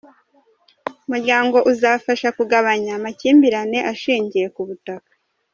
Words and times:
Umuryango 1.05 1.57
uzafasha 1.71 2.27
kugabanya 2.37 2.91
amakimbirane 2.99 3.79
ashingiye 3.91 4.47
ku 4.55 4.61
butaka 4.67 5.11